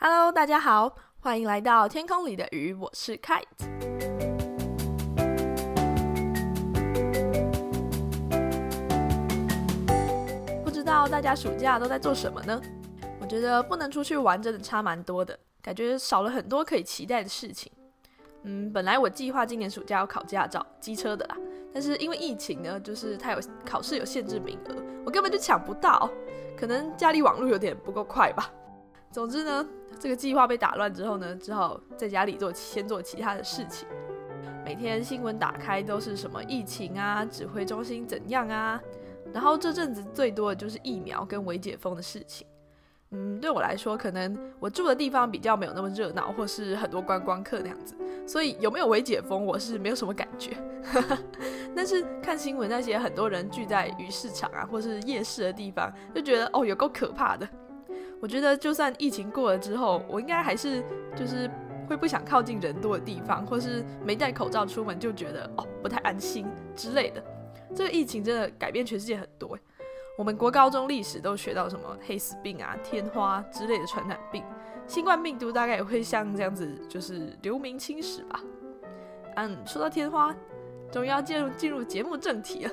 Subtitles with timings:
[0.00, 3.42] Hello，大家好，欢迎来到天空里的鱼，我是 Kite。
[10.62, 12.62] 不知道大家暑假都在做什么呢？
[13.20, 17.72] 我觉得不能出去玩真的差蛮多的，感觉少了很多可以期待的事情。
[18.44, 21.36] 嗯，本来我计划今年暑假要考驾照，机车的啦，
[21.74, 26.08] 但是因为疫情呢，就是它有考试有限制名额，我根本就抢不到，
[26.56, 28.48] 可能家里网络有点不够快吧。
[29.10, 29.66] 总之呢。
[30.00, 33.88] 这个计划被打乱之后呢，只好在家里做先做其他的事情。
[34.64, 38.80] 每天新闻打开都是什么疫情啊，指挥中心怎样啊，
[39.32, 42.46] 然后这阵子最多的就是疫苗跟微解封的事情。
[43.10, 50.56] 嗯，对我来说，可能我住的地方比较没有那么热闹，或是很多观光客那样子，所以有没有微解封，我是没有什么感觉。
[51.74, 57.48] 但是看新闻那些很多人聚在鱼市场啊，或是夜市的地方，就觉得哦，有够可怕的。
[58.20, 60.82] 我觉得，就算疫情过了之后，我应该还是
[61.16, 61.50] 就是
[61.88, 67.22] 会不想靠近人多的地方，或是没戴口罩出门就觉得哦不太安心之类的。
[67.74, 69.56] 这个疫情真的改变全世界很多。
[70.16, 74.42] 我们国高中历史都学到什么黑死病啊、天花之类的传染病，
[74.86, 78.40] 新冠病毒大概也会像这样子，就是留名青史吧。
[79.36, 80.34] 嗯，说到天花，
[80.90, 82.72] 终于要进入进入节目正题了。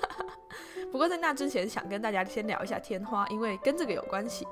[0.90, 4.46] 不过在那之前，想跟大家先聊一下天花，因为跟这个有关系。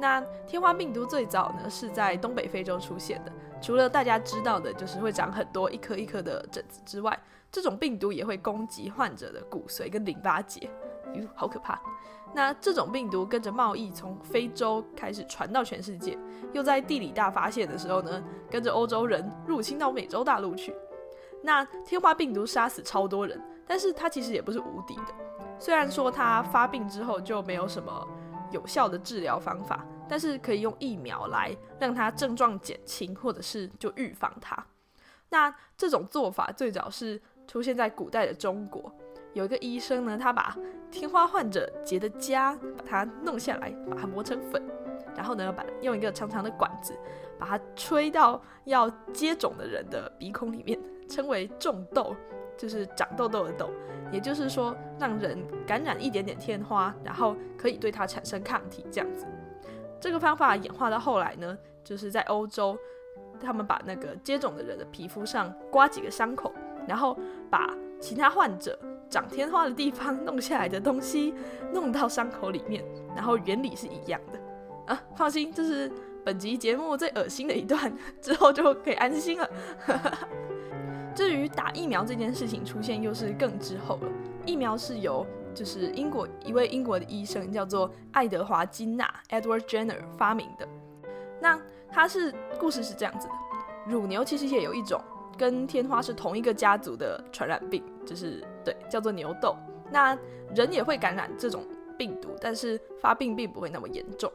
[0.00, 7.18] 那天花病毒最早呢是在东北非洲出现的，除了大家知道的就是会长很多一颗一颗的疹子之外，
[7.50, 10.70] 这种病毒也会攻击患者的骨髓跟淋巴结，
[11.14, 11.80] 哟，好可怕！
[12.34, 16.16] 那这种病毒跟着贸易从非洲开始传到全世界，
[16.52, 20.74] 又在地理大发现的时候呢，跟着欧洲人入侵到美洲大陆去。
[21.42, 25.14] 那天花病毒杀死超多人，但是它其实也不是无敌的。
[25.58, 28.06] 虽然说它发病之后就没有什么
[28.50, 34.66] 有效的治疗方法，但是可以用疫苗来让它症状减轻，或者是就预防它。
[35.30, 38.92] 那这种做法最早是出现在古代的中国，
[39.34, 40.56] 有一个医生呢，他把
[40.90, 44.62] 天花患者结的痂把它弄下来，把它磨成粉，
[45.14, 46.94] 然后呢，把用一个长长的管子
[47.38, 52.16] 把它吹到要接种的人的鼻孔里面，称为种痘。
[52.58, 53.70] 就是长痘痘的痘，
[54.12, 59.24] 也就是说让人感染一点点天花，然后可以对它产生抗体这样子。
[60.00, 62.76] 这个方法演化到后来呢，就是在欧洲，
[63.40, 66.52] 他们把那个接种的人的皮肤上刮几个伤口，
[66.86, 67.16] 然后
[67.48, 71.34] 把其他患者长天花的地方弄下来的东西
[71.72, 75.02] 弄到伤口里面，然后原理是一样的啊。
[75.16, 75.90] 放心，这是
[76.24, 79.50] 本集节目最恶心的一段，之后就可以安心了。
[81.18, 84.08] 至于打疫苗这件事情出现，又是更之后了。
[84.46, 90.68] 疫苗是由就是英国一位英国的医生叫做爱德华金纳 （Edward Jenner） 发明的。
[91.40, 93.34] 那他是故事是这样子的：
[93.88, 95.02] 乳牛其实也有一种
[95.36, 99.56] 跟天花是同一个家族的传染病，就是对叫做牛痘。
[99.90, 100.16] 那
[100.54, 101.66] 人也会感染这种
[101.98, 104.30] 病毒，但是发病并不会那么严重。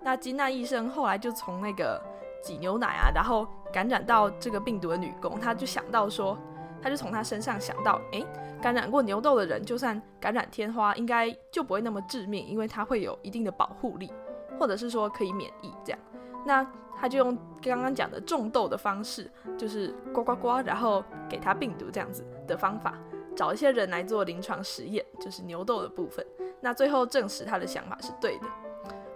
[0.00, 2.02] 那金纳医生后来就从那个。
[2.44, 6.38] 挤牛奶啊，然后感染到这个病毒的女工，她就想到说，
[6.82, 8.24] 她就从她身上想到，诶，
[8.60, 14.12] 感染过牛痘的人，就算感染天花，应该就不会那么致命，因为它会有一定的保护力，
[14.60, 15.98] 或者是说可以免疫这样。
[16.44, 16.66] 那
[16.96, 22.94] 他就用刚刚讲的种痘的方式，就是呱呱呱，然后给他病毒这样子的方法，
[23.34, 26.24] 找一些人来做临床实验，就是牛痘的部分。
[26.60, 28.46] 那最后证实他的想法是对的。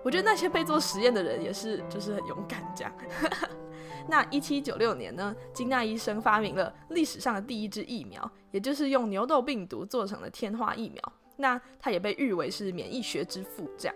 [0.08, 2.90] 我觉得那些被做实验的人也是，就是很勇敢这样。
[4.08, 11.12] 那一七九六年呢，金纳医生发明了历史上的第一支疫苗，也就是用牛痘病毒做成的天花疫苗。
[11.36, 13.94] 那他也被誉为是免疫学之父这样。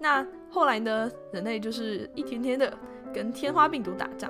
[0.00, 2.76] 那后来呢，人类就是一天天的
[3.14, 4.28] 跟天花病毒打仗，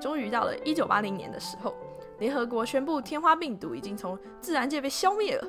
[0.00, 1.74] 终于到了一九八零年的时候，
[2.20, 5.48] 联合国宣布天花病毒已经从自然界被消灭了，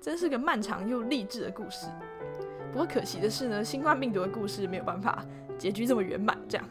[0.00, 1.86] 真是个漫长又励志的故事。
[2.72, 5.24] 不过可惜的是呢，新冠病毒的故事没有办法
[5.58, 6.38] 结局这么圆满。
[6.48, 6.66] 这样，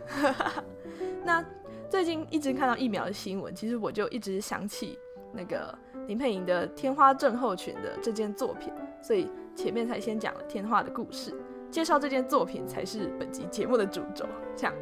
[1.25, 1.43] 那
[1.89, 4.97] 最近一直看到疫苗的新闻，其实我就一直想起
[5.33, 5.77] 那个
[6.07, 8.71] 林佩莹的天花症候群的这件作品，
[9.01, 11.33] 所以前面才先讲了天花的故事，
[11.69, 14.25] 介绍这件作品才是本集节目的主轴。
[14.55, 14.73] 这样，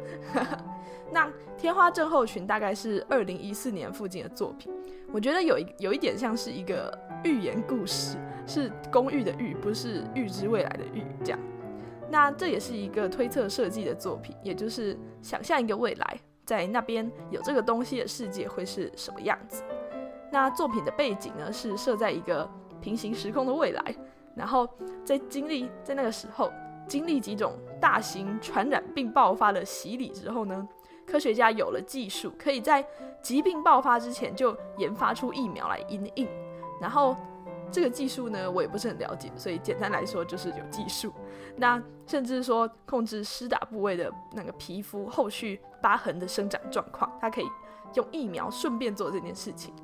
[1.12, 4.72] 那天花症候群大概是二零一四年附近的作品，
[5.12, 6.96] 我觉得有一有一点像是一个。
[7.24, 8.16] 寓言故事
[8.48, 11.04] 是公寓的寓，不是预知未来的预。
[11.22, 11.38] 这样，
[12.10, 19.62] 那这也是一个推测设计的作品，也就是想象一个未来，在那边有这个东西的世界会是什么样子。
[20.32, 22.48] 那作品的背景呢，是设在一个
[22.80, 23.94] 平行时空的未来，
[24.34, 24.66] 然后
[25.04, 26.50] 在经历在那个时候，
[26.86, 30.66] 经历几种大型传染病爆发的洗礼之后呢，
[31.06, 32.84] 科学家有了技术，可以在
[33.20, 36.28] 疾病爆发之前就研发出疫苗来应应。
[36.80, 37.16] 然后
[37.70, 41.12] 这个技术呢，我也不是很了解，所以简单来说就是有技术。
[41.56, 47.46] 那甚至说控制施打部位的那个皮肤后续疤痕的生长状况，它可以
[47.94, 49.74] 用疫苗顺便做这件事情。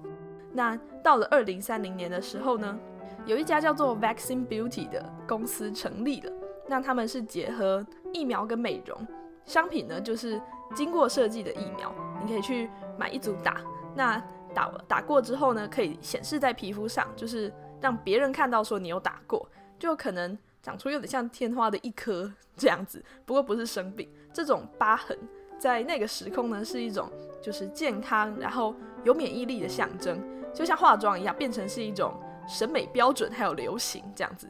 [0.52, 2.78] 那到了二零三零年的时候呢，
[3.26, 6.32] 有一家叫做 Vaccine Beauty 的公司成立了。
[6.66, 9.06] 那他们是结合疫苗跟美容
[9.44, 10.40] 商品呢，就是
[10.74, 11.92] 经过设计的疫苗，
[12.22, 13.60] 你可以去买一组打。
[13.94, 14.22] 那
[14.54, 17.52] 打打过之后呢，可以显示在皮肤上，就是
[17.84, 19.46] 让别人看到说你有打过，
[19.78, 23.04] 就可能长出有点像天花的一颗这样子。
[23.26, 25.14] 不过不是生病，这种疤痕
[25.58, 30.18] 在那个时空呢，是一种就是健康，然后有免疫力的象征。
[30.54, 32.14] 就像化妆一样，变成是一种
[32.48, 34.48] 审美标准，还有流行这样子。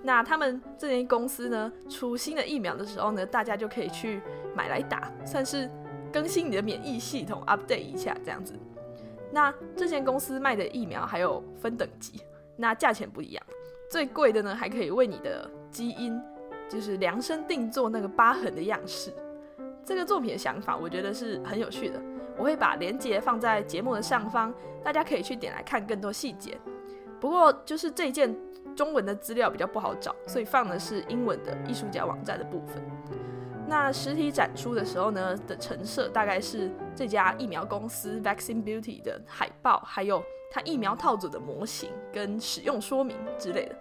[0.00, 4.22] 那他们这间公司呢，出新的疫苗的时候呢，大家就可以去
[4.54, 5.68] 买来打，算是
[6.12, 8.54] 更新你的免疫系统，update 一下这样子。
[9.32, 12.22] 那这间公司卖的疫苗还有分等级，
[12.56, 13.46] 那价钱不一样，
[13.90, 16.20] 最贵的呢，还可以为你的基因
[16.68, 19.12] 就是量身定做那个疤痕的样式。
[19.84, 22.00] 这个作品的想法，我觉得是很有趣的。
[22.36, 26.58] 我会把链接放在节目的上方，大家可以去点来看更多细节。
[27.20, 28.36] 不过就是这一件
[28.74, 32.82] 中文的资料比较不好找，所以放的是英文的艺术家网站的部分。
[33.68, 43.76] 那实体展出的时候呢的陈设大概是这家疫苗公司 Vaccine Beauty 的海报，还有它疫苗套组的模型跟使用说明之类的。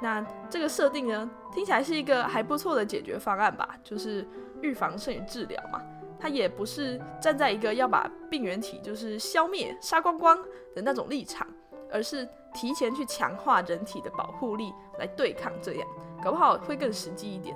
[0.00, 4.26] 那这个设定呢听起来是一个还不错的解决方案吧，就是
[4.62, 5.82] 预防胜于治疗嘛。
[6.20, 10.38] 它也不是站在一个要把病原体就是消灭、杀光光
[10.74, 11.46] 的那种立场，
[11.90, 15.88] 而是提前去强化人体的保护力来对抗这样，
[16.22, 17.54] 搞不好会更实际一点。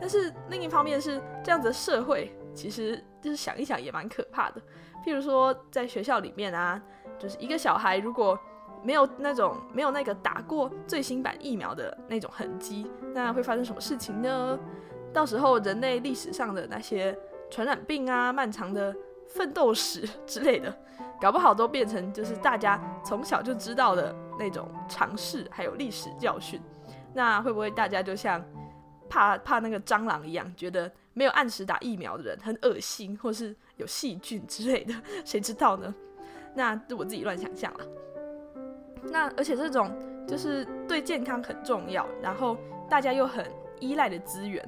[0.00, 4.60] 但是另一方面是这样子的社会，其实就是想一想也蛮可怕的。
[5.04, 6.80] 譬如说在学校里面啊，
[7.18, 8.38] 就是一个小孩如果
[8.82, 14.58] 没有那种没有那个打过最新版疫苗的那种痕迹，那会发生什么事情呢？
[15.12, 17.18] 到时候人类历史上的那些。
[17.50, 18.96] 传染病啊，漫长的
[19.28, 20.74] 奋斗史 之类的，
[21.20, 26.58] 搞不好都变成就是大家从小就知道的那种常识，还有历史教训。
[27.12, 28.42] 那会不会大家就像
[29.06, 34.94] 怕怕那个蟑螂一样，觉得没有按时打疫苗的人很恶心，或是有细菌之类的？
[35.24, 35.94] 谁知道呢？
[36.54, 37.86] 那是我自己乱想象了。
[39.04, 39.90] 那而且这种
[40.26, 42.56] 就是对健康很重要，然后
[42.88, 43.44] 大家又很
[43.80, 44.62] 依赖的资源。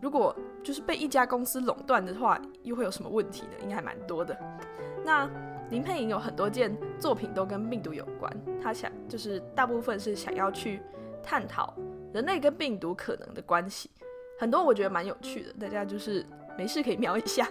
[0.00, 3.52] 如果就是被一家公司垄断的话，又会有什么问题呢？
[3.62, 4.34] 应该还蛮多的。
[5.04, 5.28] 那
[5.70, 8.32] 林佩莹有很多件作品都跟病毒有关，
[8.62, 10.80] 她想就是大部分是想要去
[11.22, 11.74] 探讨
[12.12, 13.90] 人类跟病毒可能的关系，
[14.40, 16.24] 很多我觉得蛮有趣的，大家就是
[16.56, 17.46] 没事可以瞄一下。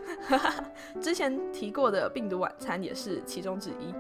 [1.00, 3.94] 之前提过的病毒晚餐也是其中之一。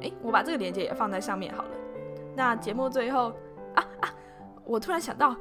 [0.00, 1.70] 诶，我把这个链接也放在上面好了。
[2.34, 3.28] 那节目最后
[3.74, 4.08] 啊啊，
[4.64, 5.36] 我突然想到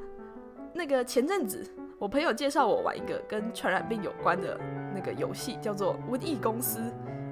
[0.73, 1.65] 那个前阵子。
[1.97, 4.57] 我朋友介绍我玩一个跟传染病有关的
[4.93, 6.79] 那个游戏，叫做《瘟疫公司》，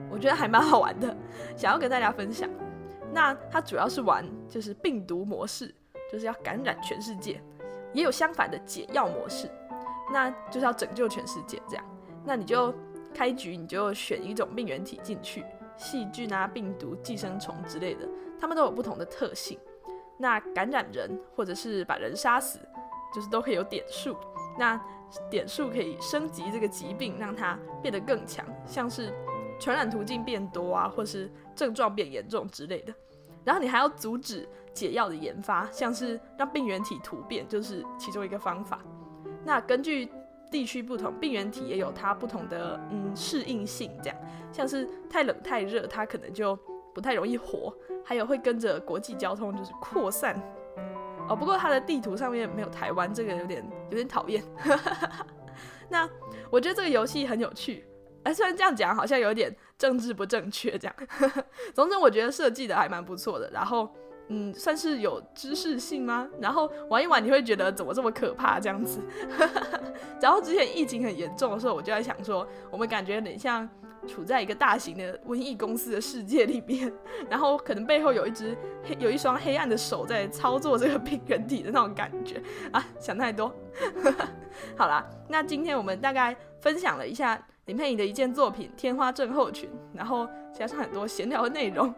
[0.10, 1.16] 我觉得还蛮好玩的，
[1.56, 2.50] 想要跟大家分享。
[3.14, 5.74] 那它主要是玩就是病毒模式，
[6.12, 7.36] 就是要感染全世界；
[7.94, 9.50] 也有相反的解药模式，
[10.12, 11.86] 那就是要拯救全世界这样。
[12.26, 12.74] 那你就
[13.14, 15.44] 开局你就选一种病原体进去，
[15.78, 18.08] 细菌啊、病毒、寄生虫之类的，
[18.40, 19.58] 它们都有不同的特性。
[20.18, 22.60] 那感染人或者是把人杀死，
[23.14, 24.16] 就是都可以有点数。
[24.58, 24.80] 那
[25.30, 29.14] 点数可以升级这个疾病，让它变得更强，像是
[29.60, 32.94] 传染途径变多啊，或是症状变严重之类的。
[33.46, 38.80] 然后你还要阻止解药的研发，像是让病原体突变，就是其中一个方法。
[39.44, 40.08] 那根据
[40.52, 44.18] 地区不同，病原体也有它不同的嗯适应性，这样
[44.52, 46.56] 像是太冷太热，它可能就
[46.94, 47.74] 不太容易活，
[48.06, 50.40] 还有会跟着国际交通就是扩散。
[51.28, 54.44] 哦，不过它的地图上面没有台湾，这个有点有点讨厌。
[55.90, 56.08] 那
[56.52, 57.86] 我觉得这个游戏很有趣，
[58.24, 60.96] 哎，虽然这样讲好像有点政治不正确，这样。
[61.74, 63.90] 总之我觉得设计的还蛮不错的，然后
[64.30, 66.28] 嗯，算是有知识性吗？
[66.40, 69.00] 然后玩一玩你会觉得怎么这么可怕这样子。
[70.22, 73.68] 然后之前疫情很严重的时候，我就在想说，我们感觉有点像。
[74.08, 76.90] 处在一个大型的瘟疫公司的世界里面，
[77.30, 82.42] 然后可能背后有一只黑有一双黑暗的手在操作这个病原体的那种感觉
[82.72, 83.54] 啊，想太多。
[84.78, 91.94] 好啦，那今天我们大概分享了一下林佩莹的一件作品《天花症候群》，然后加上很多闲聊的内容。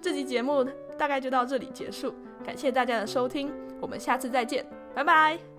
[0.00, 0.64] 这集节目
[1.00, 2.14] 大概就到这里结束，
[2.44, 4.62] 感谢大家的收听，我们下次再见，
[4.94, 5.49] 拜拜。